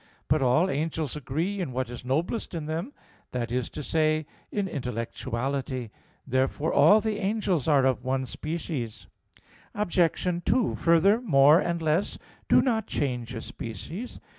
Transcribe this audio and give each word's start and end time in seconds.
But 0.27 0.41
all 0.41 0.67
angels 0.67 1.15
agree 1.15 1.59
in 1.61 1.73
what 1.73 1.91
is 1.91 2.03
noblest 2.03 2.55
in 2.55 2.65
them 2.65 2.91
that 3.33 3.51
is 3.51 3.69
to 3.69 3.83
say, 3.83 4.25
in 4.51 4.67
intellectuality. 4.67 5.91
Therefore 6.25 6.73
all 6.73 7.01
the 7.01 7.19
angels 7.19 7.67
are 7.67 7.85
of 7.85 8.03
one 8.03 8.25
species. 8.25 9.05
Obj. 9.75 10.41
2: 10.43 10.73
Further, 10.75 11.21
more 11.21 11.59
and 11.59 11.83
less 11.83 12.17
do 12.49 12.63
not 12.63 12.87
change 12.87 13.35
a 13.35 13.41
species. 13.41 14.19